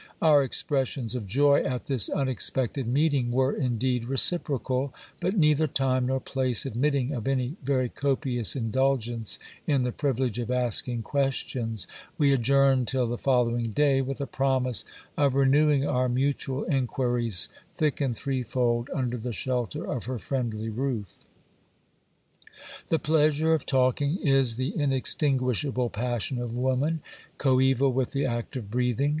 [0.19, 6.07] Our express ions of joy at this unexpected meeting were indeed reciprocal; but neither time
[6.07, 9.37] nor place admitting of any very copious indulgence
[9.67, 11.85] in the privilege of asking questions,
[12.17, 14.85] we adjourned till the following day, with a promise
[15.17, 17.47] of renew ing our mutual inquiries
[17.77, 21.19] thick and threefold, under the shelter of her friendly roof.
[22.89, 27.01] The pleasure of talking is the inextinguishable passion of woman,
[27.37, 29.09] coeval with the act of breathing.